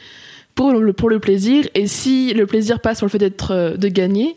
[0.54, 1.66] pour le, pour le plaisir.
[1.74, 4.36] Et si le plaisir passe sur le fait d'être, euh, de gagner,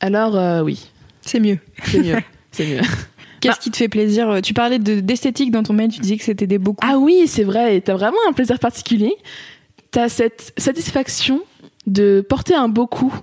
[0.00, 0.90] alors euh, oui,
[1.22, 1.58] C'est mieux.
[1.84, 2.16] c'est mieux.
[2.52, 2.80] c'est mieux.
[3.40, 6.24] Qu'est-ce qui te fait plaisir Tu parlais de- d'esthétique dans ton mail, tu disais que
[6.24, 6.88] c'était des beaux coups.
[6.90, 7.80] Ah oui, c'est vrai.
[7.80, 9.14] T'as vraiment un plaisir particulier.
[9.90, 11.42] T'as cette satisfaction
[11.86, 13.14] de porter un beau coup.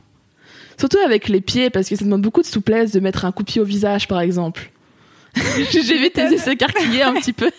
[0.80, 3.44] Surtout avec les pieds, parce que ça demande beaucoup de souplesse de mettre un coup
[3.44, 4.72] de pied au visage, par exemple.
[5.72, 7.50] J'ai vu tes yeux s'écarquiller un petit peu.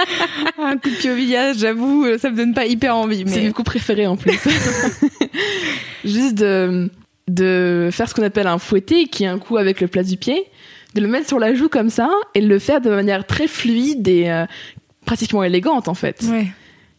[0.58, 3.24] un coup de pied au visage, j'avoue, ça me donne pas hyper envie.
[3.26, 4.32] C'est Mais mon coup préféré en plus.
[6.04, 6.90] Juste de,
[7.28, 10.16] de faire ce qu'on appelle un fouetté, qui est un coup avec le plat du
[10.16, 10.44] pied,
[10.94, 13.48] de le mettre sur la joue comme ça et de le faire de manière très
[13.48, 14.44] fluide et euh,
[15.06, 16.22] pratiquement élégante en fait.
[16.30, 16.46] ouais.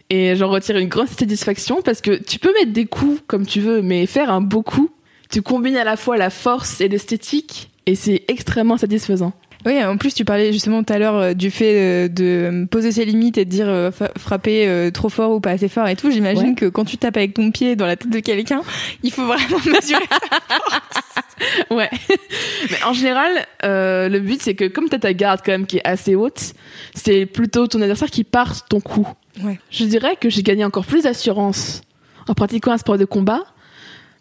[0.09, 3.59] Et j'en retire une grande satisfaction parce que tu peux mettre des coups comme tu
[3.59, 4.91] veux, mais faire un beau coup,
[5.29, 9.33] tu combines à la fois la force et l'esthétique et c'est extrêmement satisfaisant.
[9.65, 12.91] Oui, en plus, tu parlais justement tout à l'heure euh, du fait euh, de poser
[12.91, 16.11] ses limites et de dire euh, frapper trop fort ou pas assez fort et tout.
[16.11, 16.55] J'imagine Ouais.
[16.55, 18.61] que quand tu tapes avec ton pied dans la tête de quelqu'un,
[19.03, 20.03] il faut vraiment mesurer.
[21.71, 21.89] Ouais.
[22.71, 23.31] Mais en général,
[23.63, 26.53] euh, le but c'est que comme t'as ta garde quand même qui est assez haute,
[26.93, 29.07] c'est plutôt ton adversaire qui part ton coup.
[29.43, 29.59] Ouais.
[29.71, 31.81] Je dirais que j'ai gagné encore plus d'assurance
[32.27, 33.41] en pratiquant un sport de combat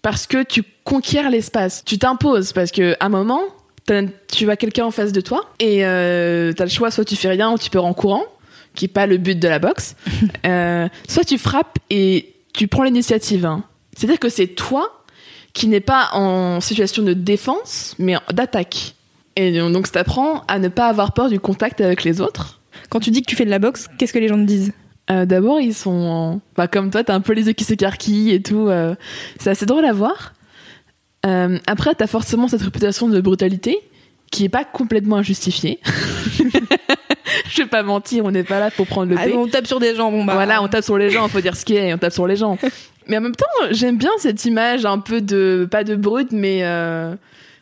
[0.02, 3.40] parce que tu conquiers l'espace, tu t'imposes parce que à un moment
[3.86, 7.28] tu as quelqu'un en face de toi et euh, t'as le choix soit tu fais
[7.28, 8.24] rien ou tu pars en courant,
[8.74, 9.94] qui est pas le but de la boxe,
[10.46, 13.44] euh, soit tu frappes et tu prends l'initiative.
[13.46, 13.64] hein.
[13.96, 15.04] C'est-à-dire que c'est toi
[15.52, 18.94] qui n'est pas en situation de défense, mais d'attaque.
[19.36, 22.60] Et donc, ça t'apprend à ne pas avoir peur du contact avec les autres.
[22.88, 24.72] Quand tu dis que tu fais de la boxe, qu'est-ce que les gens te disent?
[25.10, 28.32] Euh, D'abord, ils sont, en- bah, comme toi, t'as un peu les yeux qui s'écarquillent
[28.32, 28.68] et tout.
[28.68, 28.94] euh,
[29.38, 30.32] c'est assez drôle à voir.
[31.24, 33.78] Euh, après, t'as forcément cette réputation de brutalité
[34.30, 35.80] qui est pas complètement injustifiée.
[37.50, 39.34] Je vais pas mentir, on n'est pas là pour prendre le Ah, thé.
[39.34, 40.34] On tape sur des gens, bon bah.
[40.34, 42.36] Voilà, on tape sur les gens, faut dire ce qui est, on tape sur les
[42.36, 42.58] gens.
[43.06, 46.64] Mais en même temps, j'aime bien cette image un peu de, pas de brut, mais
[46.64, 47.14] euh,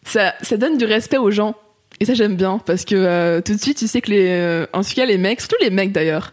[0.05, 1.57] ça, ça donne du respect aux gens.
[1.99, 4.67] Et ça, j'aime bien, parce que euh, tout de suite, tu sais que les, euh,
[4.73, 6.33] en tout cas, les mecs, surtout les mecs d'ailleurs,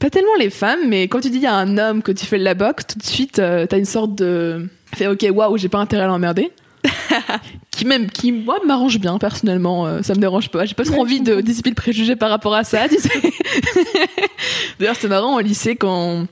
[0.00, 2.44] Pas tellement les femmes, mais quand tu dis a un homme que tu fais de
[2.44, 4.68] la boxe, tout de suite, euh, t'as une sorte de.
[4.94, 6.50] Fait ok, waouh, j'ai pas intérêt à l'emmerder.
[7.70, 10.64] qui même, qui moi m'arrange bien personnellement, euh, ça me dérange pas.
[10.66, 12.88] J'ai pas trop envie de dissiper le préjugé par rapport à ça.
[12.88, 13.08] Tu sais.
[14.78, 16.26] D'ailleurs, c'est marrant au lycée quand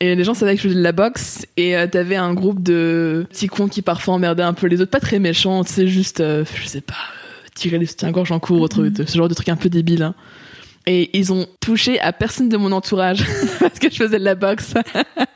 [0.00, 2.62] et les gens savaient que je faisais de la boxe et euh, t'avais un groupe
[2.62, 6.20] de petits cons qui parfois emmerdaient un peu les autres, pas très méchants, c'est juste,
[6.20, 9.06] euh, je sais pas, euh, tirer les soutiens-gorge en cours, autre- Mhm.
[9.06, 10.02] ce genre de truc un peu débile.
[10.02, 10.14] hein.
[10.86, 13.24] Et ils ont touché à personne de mon entourage
[13.60, 14.74] parce que je faisais de la boxe.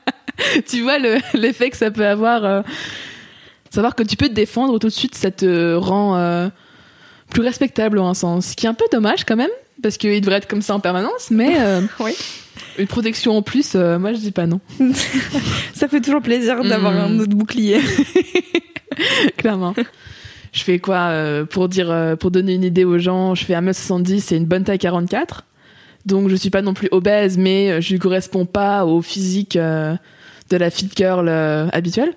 [0.69, 2.45] tu vois le- l'effet que ça peut avoir.
[2.45, 2.63] euh,
[3.71, 6.49] savoir que tu peux te défendre tout de suite, ça te rend euh,
[7.31, 8.47] plus respectable en un sens.
[8.47, 9.51] Ce qui est un peu dommage quand même,
[9.83, 12.13] parce qu'il devrait être comme ça en permanence, mais euh, Oui.
[12.79, 14.61] une protection en plus, moi je dis pas non.
[15.75, 16.97] Ça fait toujours plaisir d'avoir Mm.
[16.99, 17.81] un autre bouclier.
[19.37, 19.75] clairement.
[20.53, 23.55] Je fais quoi euh, pour dire euh, pour donner une idée aux gens, je fais
[23.55, 25.45] 1m70 et une bonne taille 44.
[26.07, 29.57] Donc je suis pas non plus obèse mais euh, je ne correspond pas au physique
[29.57, 31.29] de la fit girl
[31.73, 32.15] habituelle.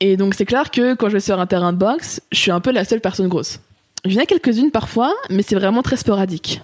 [0.00, 2.50] Et donc c'est clair que quand je vais sur un terrain de boxe, je suis
[2.50, 3.60] un peu la seule personne grosse.
[4.04, 6.60] Il y quelques-unes parfois, mais c'est vraiment très sporadique.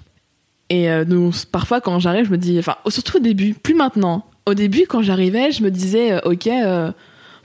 [0.70, 4.26] Et donc parfois quand j'arrive, je me dis enfin surtout au début, plus maintenant.
[4.44, 6.92] Au début quand j'arrivais, je me disais OK en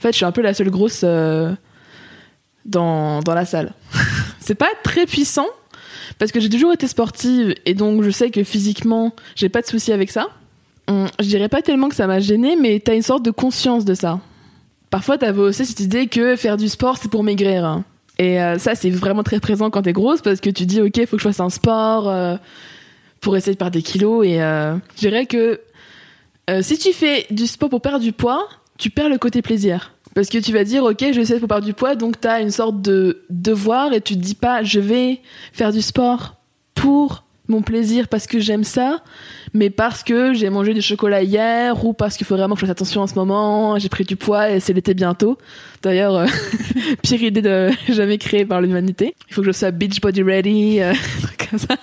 [0.00, 1.04] fait, je suis un peu la seule grosse
[2.64, 3.72] dans, dans la salle.
[4.40, 5.46] c'est pas très puissant
[6.18, 9.66] parce que j'ai toujours été sportive et donc je sais que physiquement, j'ai pas de
[9.66, 10.28] souci avec ça.
[10.86, 13.84] Hum, Je dirais pas tellement que ça m'a gêné, mais t'as une sorte de conscience
[13.84, 14.20] de ça.
[14.90, 17.82] Parfois, t'avais aussi cette idée que faire du sport, c'est pour maigrir.
[18.18, 21.04] Et euh, ça, c'est vraiment très présent quand t'es grosse parce que tu dis, ok,
[21.06, 22.36] faut que je fasse un sport euh,
[23.20, 24.24] pour essayer de perdre des kilos.
[24.24, 25.60] Et euh, je dirais que
[26.60, 28.46] si tu fais du sport pour perdre du poids,
[28.78, 29.93] tu perds le côté plaisir.
[30.14, 32.50] Parce que tu vas dire, ok, je essayer pour perdre du poids, donc t'as une
[32.50, 35.20] sorte de devoir et tu te dis pas, je vais
[35.52, 36.36] faire du sport
[36.74, 39.02] pour mon plaisir parce que j'aime ça,
[39.52, 42.66] mais parce que j'ai mangé du chocolat hier ou parce qu'il faut vraiment que je
[42.66, 45.36] fasse attention en ce moment, j'ai pris du poids et c'est l'été bientôt.
[45.82, 46.26] D'ailleurs, euh,
[47.02, 49.14] pire idée de jamais créée par l'humanité.
[49.28, 51.76] Il faut que je sois beach body ready, euh, truc comme ça.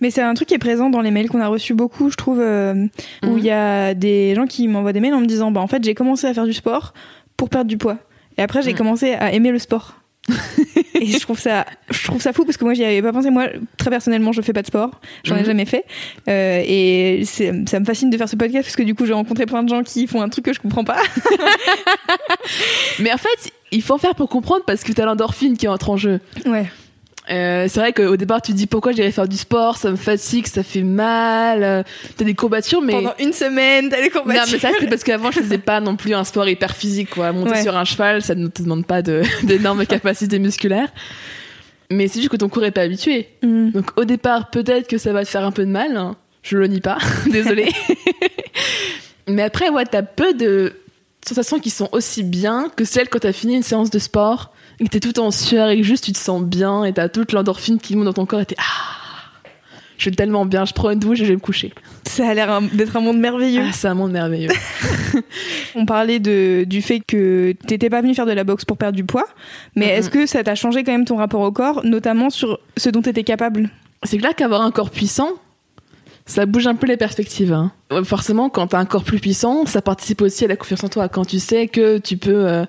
[0.00, 2.16] Mais c'est un truc qui est présent dans les mails qu'on a reçus beaucoup, je
[2.16, 2.86] trouve, euh,
[3.24, 3.38] où Mhm.
[3.38, 5.82] il y a des gens qui m'envoient des mails en me disant bah en fait
[5.84, 6.92] j'ai commencé à faire du sport
[7.36, 7.98] pour perdre du poids.
[8.36, 9.94] Et après j'ai commencé à aimer le sport.
[10.94, 13.30] et je trouve ça je trouve ça fou parce que moi j'y avais pas pensé
[13.30, 13.46] moi
[13.78, 14.90] très personnellement je fais pas de sport
[15.24, 15.46] j'en ai Mhm.
[15.46, 15.84] jamais fait
[16.28, 19.46] Euh, et ça me fascine de faire ce podcast parce que du coup j'ai rencontré
[19.46, 20.98] plein de gens qui font un truc que je comprends pas
[23.00, 25.90] Mais en fait, il faut en faire pour comprendre parce que t'as l'endorphine qui entre
[25.90, 26.20] en jeu.
[26.46, 26.66] ouais
[27.30, 29.96] Euh, c'est vrai qu'au départ, tu te dis pourquoi j'irais faire du sport, ça me
[29.96, 31.82] fatigue, ça fait mal, euh,
[32.16, 32.92] t'as des courbatures, mais.
[32.94, 35.96] pendant une semaine t'as Non, courbatures mais ça, c'était parce qu'avant, je faisais pas non
[35.96, 37.32] plus un sport hyper physique, quoi.
[37.32, 37.62] Monter Ouais.
[37.62, 40.88] sur un cheval, ça ne te demande pas de- d'énormes capacités musculaires.
[41.90, 43.28] Mais c'est juste que ton corps est pas habitué.
[43.42, 43.72] Mhm.
[43.72, 45.96] Donc, au départ, peut-être que ça va te faire un peu de mal.
[45.96, 46.16] hein.
[46.42, 46.98] Je le nie pas.
[47.30, 47.68] Désolée.
[49.28, 50.72] mais après, ouais, t'as peu de
[51.26, 54.84] sensations qui sont aussi bien que celles quand t'as fini une séance de sport et
[54.84, 57.32] que t'es tout en sueur et que juste tu te sens bien et t'as toute
[57.32, 58.98] l'endorphine qui monte dans ton corps et t'es ah,
[59.98, 61.72] je suis tellement bien, je prends une douche et je vais me coucher.
[62.06, 64.50] ça a l'air d'être un monde merveilleux Ah, c'est un monde merveilleux.
[65.74, 68.96] On parlait de, du fait que t'étais pas venu faire de la boxe pour perdre
[68.96, 69.26] du poids,
[69.74, 72.90] mais est-ce que ça t'a changé quand même ton rapport au corps, notamment sur ce
[72.90, 73.70] dont t'étais capable?
[74.04, 75.30] C'est clair qu'avoir un corps puissant,
[76.28, 77.52] ça bouge un peu les perspectives.
[77.52, 77.72] hein.
[78.04, 81.08] Forcément, quand t'as un corps plus puissant, ça participe aussi à la confiance en toi.
[81.08, 82.64] Quand tu sais que tu peux euh,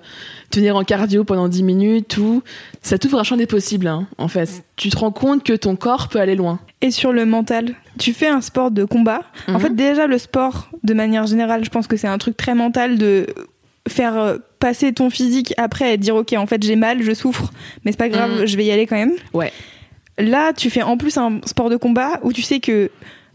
[0.50, 2.42] tenir en cardio pendant 10 minutes, ou
[2.82, 3.86] ça t'ouvre un champ des possibles.
[3.86, 6.58] hein, en fait, tu te rends compte que ton corps peut aller loin.
[6.80, 9.20] Et sur le mental, tu fais un sport de combat.
[9.46, 9.60] En Mhm.
[9.60, 12.96] fait, déjà le sport, de manière générale, je pense que c'est un truc très mental
[12.98, 13.26] de
[13.88, 17.50] faire euh, passer ton physique après et dire ok en fait j'ai mal je souffre
[17.82, 18.46] mais c'est pas grave Mhm.
[18.46, 19.50] je vais y aller quand même Ouais.
[20.18, 22.90] là tu fais en plus un sport de combat où tu sais que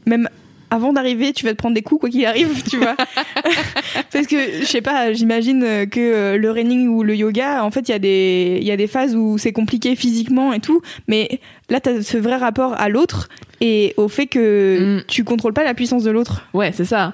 [0.06, 0.30] même
[0.72, 2.96] avant d'arriver, tu vas te prendre des coups quoi qu'il arrive, tu vois.
[4.12, 7.88] Parce que je sais pas, j'imagine que euh, le running ou le yoga, en fait,
[7.88, 10.82] il y a des il y a des phases où c'est compliqué physiquement et tout,
[11.08, 11.39] mais
[11.70, 13.30] là tu as ce vrai rapport à l'autre
[13.62, 15.04] et au fait que Mm.
[15.08, 16.41] tu contrôles pas la puissance de l'autre.
[16.54, 17.13] Ouais, c'est ça.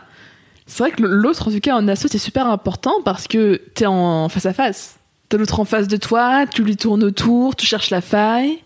[0.66, 3.86] C'est vrai que l'autre, en tout cas en asso, c'est super important parce que t'es
[3.86, 4.96] en face à face.
[5.28, 8.60] T'as l'autre en face de toi, tu lui tournes autour, tu cherches la faille.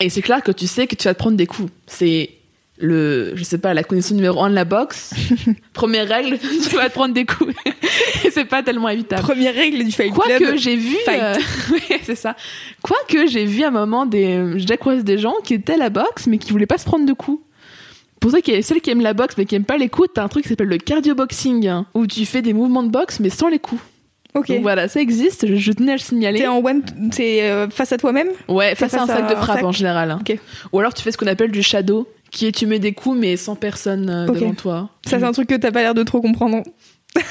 [0.00, 1.70] Et c'est clair que tu sais que tu vas te prendre des coups.
[1.86, 2.30] C'est
[2.82, 5.14] le, je sais pas, la condition numéro un de la boxe.
[5.72, 6.36] Première règle,
[6.68, 7.54] tu vas te prendre des coups.
[8.32, 9.22] C'est pas tellement évitable.
[9.22, 10.38] Première règle du fight club.
[10.38, 11.34] Quoique j'ai vu, euh,
[11.70, 12.34] ouais, c'est ça.
[12.82, 16.26] Quoique j'ai vu à un moment des, j'ai des gens qui étaient à la boxe
[16.26, 17.42] mais qui voulaient pas se prendre de coups.
[18.20, 19.88] Pour ça qu'il y a celles qui aiment la boxe mais qui aiment pas les
[19.88, 22.82] coups, t'as un truc qui s'appelle le cardio boxing hein, où tu fais des mouvements
[22.82, 23.82] de boxe mais sans les coups.
[24.34, 24.48] Ok.
[24.48, 25.46] Donc voilà, ça existe.
[25.46, 26.38] Je, je tenais à le signaler.
[26.38, 28.28] T'es en one, c'est euh, face à toi-même?
[28.48, 30.10] Ouais, face à un sac à de frappe en général.
[30.10, 30.20] hein.
[30.72, 33.16] Ou alors tu fais ce qu'on appelle du shadow, qui est tu mets des coups
[33.16, 34.88] mais sans personne euh, devant toi.
[35.06, 36.62] Ça, c'est un truc que t'as pas l'air de trop comprendre.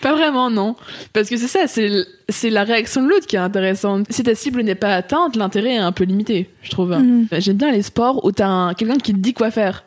[0.00, 0.76] Pas vraiment, non.
[1.12, 4.06] Parce que c'est ça, c'est la réaction de l'autre qui est intéressante.
[4.10, 6.90] Si ta cible n'est pas atteinte, l'intérêt est un peu limité, je trouve.
[6.96, 7.26] Mhm.
[7.38, 9.84] J'aime bien les sports où t'as un- quelqu'un qui te dit quoi faire.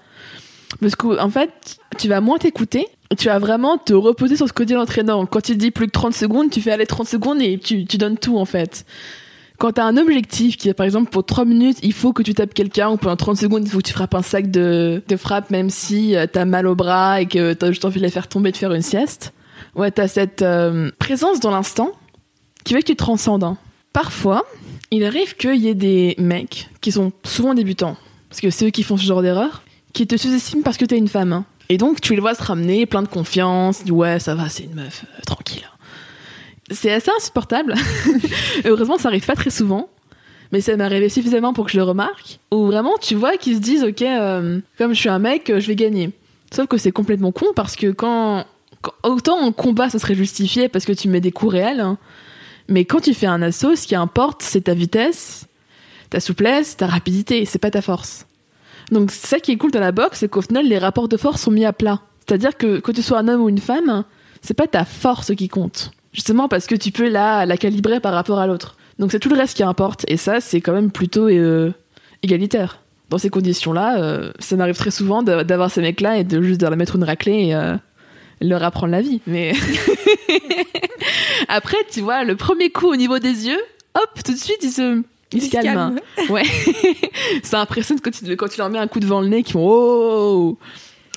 [0.82, 1.49] Parce qu'en en fait,
[1.97, 2.86] tu vas moins t'écouter.
[3.17, 5.27] Tu vas vraiment te reposer sur ce que dit l'entraîneur.
[5.29, 7.97] Quand il dit plus que 30 secondes, tu fais aller 30 secondes et tu, tu
[7.97, 8.86] donnes tout, en fait.
[9.63, 12.34] Quand t'as un objectif qui est, par exemple, pour 3 minutes, il faut que tu
[12.34, 15.15] tapes quelqu'un, ou pendant 30 secondes, il faut que tu frappes un sac de, de
[15.15, 18.12] frappe, même si euh, t'as mal au bras et que t'as juste envie de les
[18.12, 19.32] faire tomber et de faire une sieste.
[19.73, 21.93] Ouais, t'as cette euh, présence dans l'instant
[22.65, 23.45] qui fait que tu te transcendes.
[23.45, 23.58] hein.
[23.93, 24.43] Parfois,
[24.91, 27.95] il arrive qu'il y ait des mecs qui sont souvent débutants,
[28.28, 30.97] parce que c'est eux qui font ce genre d'erreur, qui te sous-estiment parce que t'es
[30.97, 31.32] une femme.
[31.32, 31.45] hein.
[31.69, 34.73] Et donc, tu les vois se ramener, plein de confiance, ouais, ça va, c'est une
[34.73, 35.21] meuf, euh.
[36.73, 37.75] C'est assez insupportable.
[38.65, 39.89] Heureusement, ça arrive pas très souvent.
[40.51, 42.39] Mais ça m'est arrivé suffisamment pour que je le remarque.
[42.51, 45.59] Où vraiment, tu vois qu'ils se disent, ok, euh, comme je suis un mec, euh,
[45.59, 46.12] je vais gagner.
[46.53, 48.45] Sauf que c'est complètement con parce que quand,
[49.01, 51.79] autant en combat, ça serait justifié parce que tu mets des coups réels.
[51.79, 51.97] hein.
[52.67, 55.47] Mais quand tu fais un assaut, ce qui importe, c'est ta vitesse,
[56.12, 57.45] ta souplesse, ta rapidité.
[57.45, 58.27] C'est pas ta force.
[58.91, 61.41] Donc, ça qui est cool dans la boxe, c'est qu'au final, les rapports de force
[61.41, 62.01] sont mis à plat.
[62.27, 64.03] C'est-à-dire que que tu sois un homme ou une femme,
[64.41, 65.91] c'est pas ta force qui compte.
[66.13, 68.78] Justement parce que tu peux la, la calibrer par rapport à l'autre.
[68.99, 70.06] Donc c'est tout le reste qui importe.
[70.08, 71.71] Et ça, c'est quand même plutôt euh,
[72.21, 72.80] égalitaire.
[73.10, 76.67] Dans ces conditions-là, euh, ça m'arrive très souvent d'avoir ces mecs-là et de juste de
[76.67, 77.76] leur mettre une raclée et euh,
[78.41, 79.21] leur apprendre la vie.
[79.28, 79.54] Mais
[81.47, 83.60] après, tu vois, le premier coup au niveau des yeux,
[83.95, 85.95] hop, tout de suite, ils se, ils se calment.
[86.30, 86.43] Ouais.
[87.43, 89.67] ça impressionne quand tu, quand tu leur mets un coup devant le nez, qui font
[89.67, 90.58] oh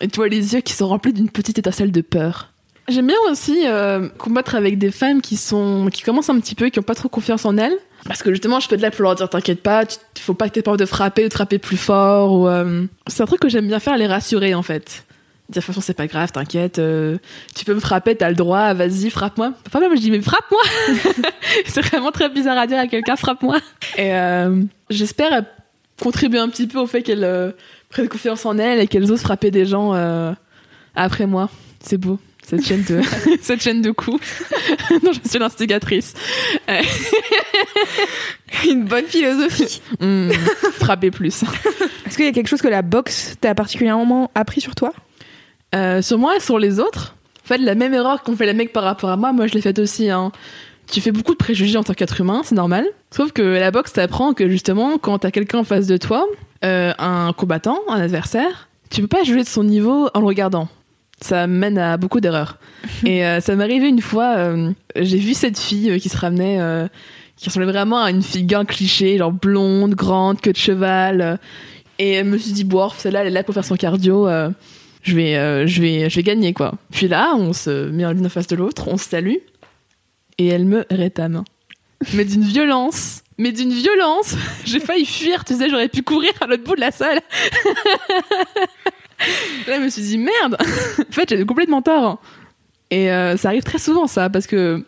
[0.01, 2.53] Et tu vois les yeux qui sont remplis d'une petite étincelle de peur.
[2.89, 6.69] J'aime bien aussi euh, combattre avec des femmes qui sont qui commencent un petit peu,
[6.69, 7.77] qui ont pas trop confiance en elles.
[8.07, 10.49] Parce que justement, je peux être là pour leur dire t'inquiète pas, tu, faut pas
[10.49, 12.33] que t'aies peur de frapper ou de frapper plus fort.
[12.33, 15.05] Ou, euh, C'est un truc que j'aime bien faire, les rassurer en fait.
[15.49, 17.19] Dire de toute façon, c'est pas grave, t'inquiète, euh,
[17.55, 19.53] tu peux me frapper, t'as le droit, vas-y, frappe-moi.
[19.67, 20.61] Enfin, même, je dis mais frappe-moi
[21.67, 23.59] C'est vraiment très bizarre à dire à quelqu'un, frappe-moi.
[23.97, 25.45] Et euh, j'espère
[26.01, 27.53] contribuer un petit peu au fait qu'elles euh,
[27.89, 30.33] prennent confiance en elles et qu'elles osent frapper des gens euh,
[30.95, 31.49] après moi.
[31.81, 33.03] C'est beau cette chaîne de
[33.43, 34.21] cette chaîne de coups.
[35.03, 36.15] non, je suis l'instigatrice.
[36.71, 36.81] Euh,
[38.65, 39.83] Une bonne philosophie.
[40.01, 40.31] hmm,
[40.79, 41.43] frapper plus.
[42.07, 44.93] Est-ce qu'il y a quelque chose que la boxe t'a particulièrement appris sur toi?
[45.75, 48.55] Euh, sur moi et sur les autres, en fait, la même erreur qu'ont fait les
[48.55, 50.09] mecs par rapport à moi, moi je l'ai faite aussi.
[50.09, 50.31] Hein.
[50.87, 52.87] Tu fais beaucoup de préjugés en tant qu'être humain, c'est normal.
[53.11, 56.25] Sauf que la boxe t'apprend que justement, quand t'as quelqu'un en face de toi,
[56.65, 60.69] euh, un combattant, un adversaire, tu peux pas juger de son niveau en le regardant.
[61.21, 62.59] Ça mène à beaucoup d'erreurs.
[63.05, 66.17] Et euh, ça m'est arrivé une fois, euh, j'ai vu cette fille euh, qui se
[66.17, 66.89] ramenait, euh,
[67.37, 71.39] qui ressemblait vraiment à une fille bien cliché, genre blonde, grande, queue de cheval.
[71.99, 74.29] et elle me suis dit, bon, celle-là, elle est là pour faire son cardio.
[75.03, 76.75] je vais, je vais, je vais gagner quoi.
[76.93, 79.37] Puis là, on se met l'une en face de l'autre, on se salue,
[80.39, 81.45] et elle me rétame.
[82.15, 84.35] Mais d'une violence, mais d'une violence.
[84.65, 87.21] J'ai failli fuir, tu sais, j'aurais pu courir à l'autre bout de la salle.
[89.67, 90.57] là, je me suis dit merde.
[90.61, 92.21] en fait, j'avais complètement tort.
[92.91, 94.85] Et euh, ça arrive très souvent ça, parce que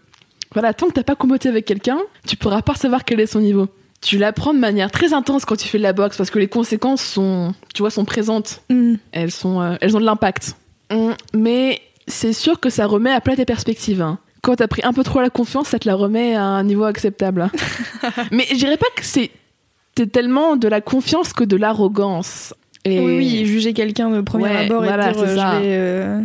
[0.53, 3.41] voilà, tant que t'as pas combattu avec quelqu'un, tu pourras pas savoir quel est son
[3.41, 3.69] niveau.
[4.01, 6.47] Tu l'apprends de manière très intense quand tu fais de la boxe, parce que les
[6.49, 8.95] conséquences sont, tu vois, sont présentes Hmm.
[9.13, 10.55] elles sont euh, elles ont de l'impact.
[10.91, 14.01] Hum, Mais c'est sûr que ça remet à plat tes perspectives.
[14.01, 14.19] hein.
[14.41, 16.85] Quand t'as pris un peu trop la confiance, ça te la remet à un niveau
[16.85, 17.51] acceptable.
[18.31, 19.33] Mais je dirais pas que c'est
[20.13, 22.55] tellement de la confiance que de l'arrogance.
[22.93, 25.77] Et Oui, oui, juger quelqu'un de premier Ouais, abord voilà, et dire euh, je vais,
[25.77, 26.21] euh,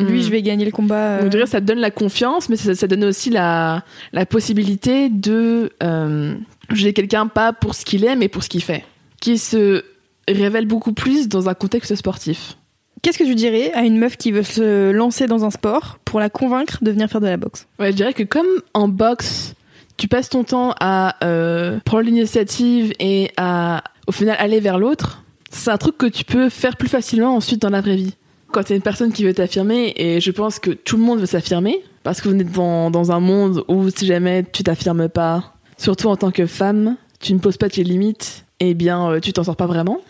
[0.00, 0.22] lui, Mm.
[0.22, 1.22] je vais gagner le combat.
[1.22, 4.26] Donc, euh, que ça te donne la confiance, mais ça, ça donne aussi la, la
[4.26, 6.34] possibilité de euh,
[6.70, 8.84] juger quelqu'un pas pour ce qu'il est, mais pour ce qu'il fait.
[9.20, 9.84] Qui se
[10.28, 12.56] révèle beaucoup plus dans un contexte sportif.
[13.02, 16.20] Qu'est-ce que tu dirais à une meuf qui veut se lancer dans un sport pour
[16.20, 17.66] la convaincre de venir faire de la boxe?
[17.78, 19.54] Ouais, je dirais que comme en boxe,
[19.98, 25.22] tu passes ton temps à euh, prendre l'initiative et à, au final, aller vers l'autre,
[25.54, 28.14] c'est un truc que tu peux faire plus facilement ensuite dans la vraie vie.
[28.52, 31.26] Quand t'es une personne qui veut t'affirmer, et je pense que tout le monde veut
[31.26, 35.54] s'affirmer, parce que vous êtes dans, dans un monde où si jamais tu t'affirmes pas,
[35.78, 39.32] surtout en tant que femme, tu ne poses pas tes limites, eh bien, euh, tu
[39.32, 40.00] t'en sors pas vraiment.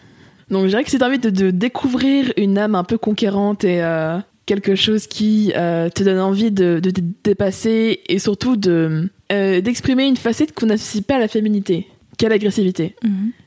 [0.50, 3.82] Donc je dirais que si t'as envie de, découvrir une âme un peu conquérante et
[3.82, 9.08] euh, quelque chose qui euh, te donne envie de, de te dépasser et surtout de
[9.30, 12.94] d'exprimer une facette qu'on n'associe pas à la féminité, qu'à l'agressivité,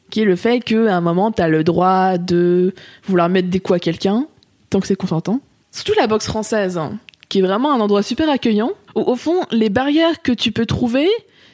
[0.09, 2.73] qui est le fait qu'à un moment t'as le droit de
[3.05, 4.27] vouloir mettre des coups à quelqu'un
[4.69, 5.39] tant que c'est consentant.
[5.71, 6.97] Surtout la boxe française, hein,
[7.29, 10.65] qui est vraiment un endroit super accueillant où au fond les barrières que tu peux
[10.65, 11.07] trouver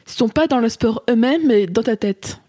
[0.06, 2.40] sont pas dans le sport eux-mêmes mais dans ta tête.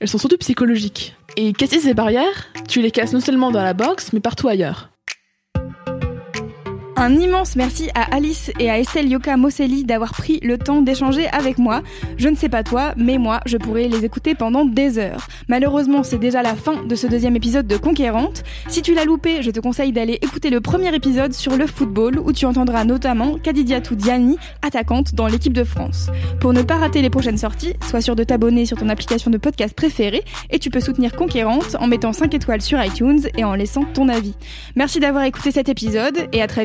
[0.00, 1.16] Elles sont surtout psychologiques.
[1.36, 4.90] Et casser ces barrières, tu les casses non seulement dans la boxe, mais partout ailleurs.
[7.00, 11.28] Un immense merci à Alice et à Estelle Yoka Moselli d'avoir pris le temps d'échanger
[11.28, 11.82] avec moi.
[12.16, 15.28] Je ne sais pas toi, mais moi, je pourrais les écouter pendant des heures.
[15.46, 18.42] Malheureusement, c'est déjà la fin de ce deuxième épisode de Conquérante.
[18.66, 22.18] Si tu l'as loupé, je te conseille d'aller écouter le premier épisode sur le football
[22.18, 26.10] où tu entendras notamment Kadidiatou Diani, attaquante dans l'équipe de France.
[26.40, 29.38] Pour ne pas rater les prochaines sorties, sois sûr de t'abonner sur ton application de
[29.38, 33.54] podcast préférée et tu peux soutenir Conquérante en mettant 5 étoiles sur iTunes et en
[33.54, 34.34] laissant ton avis.
[34.74, 36.64] Merci d'avoir écouté cet épisode et à très